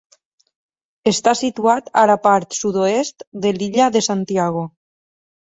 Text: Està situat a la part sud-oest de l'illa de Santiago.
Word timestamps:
Està 1.11 1.33
situat 1.41 1.91
a 2.05 2.05
la 2.13 2.15
part 2.23 2.57
sud-oest 2.61 3.27
de 3.45 3.53
l'illa 3.59 3.93
de 3.99 4.05
Santiago. 4.09 4.67